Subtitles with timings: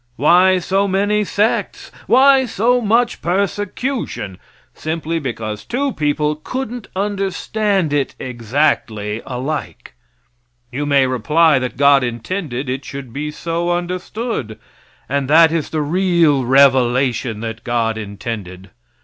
[0.15, 1.91] Why so many sects?
[2.07, 4.39] Why so much persecution?
[4.73, 9.93] Simply because two people couldn't understand it exactly alike.
[10.71, 14.57] You may reply that God intended it should be so understood,
[15.07, 18.71] and that is the real revelation that God intended.